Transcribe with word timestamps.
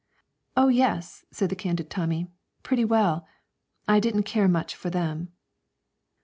'Oh 0.57 0.67
yes,' 0.69 1.25
said 1.29 1.51
the 1.51 1.55
candid 1.55 1.91
Tommy; 1.91 2.25
'pretty 2.63 2.83
well. 2.83 3.27
I 3.87 3.99
didn't 3.99 4.23
care 4.23 4.47
much 4.47 4.75
for 4.75 4.89
them.' 4.89 5.29